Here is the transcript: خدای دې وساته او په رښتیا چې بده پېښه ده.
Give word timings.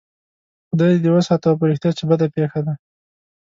خدای 0.69 0.93
دې 1.03 1.09
وساته 1.15 1.45
او 1.49 1.57
په 1.59 1.65
رښتیا 1.69 1.91
چې 1.97 2.03
بده 2.09 2.27
پېښه 2.35 2.59
ده. 2.65 2.73